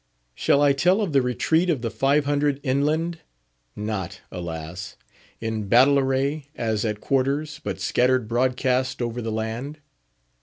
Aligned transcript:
Shall 0.33 0.63
I 0.63 0.73
tell 0.73 0.99
of 1.01 1.13
the 1.13 1.21
Retreat 1.21 1.69
of 1.69 1.83
the 1.83 1.91
Five 1.91 2.25
Hundred 2.25 2.59
inland; 2.63 3.19
not, 3.75 4.21
alas! 4.31 4.97
in 5.39 5.67
battle 5.67 5.99
array, 5.99 6.47
as 6.55 6.83
at 6.83 6.99
quarters, 7.01 7.61
but 7.63 7.79
scattered 7.79 8.27
broadcast 8.27 8.99
over 8.99 9.21
the 9.21 9.31
land? 9.31 9.79